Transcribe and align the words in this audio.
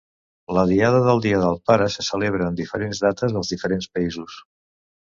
La 0.57 0.63
diada 0.71 1.01
del 1.07 1.21
dia 1.27 1.41
del 1.43 1.59
pare 1.73 1.91
se 1.97 2.07
celebra 2.09 2.49
en 2.53 2.59
diferents 2.63 3.05
dates 3.07 3.39
als 3.43 3.57
diferents 3.57 3.97
països. 3.97 4.43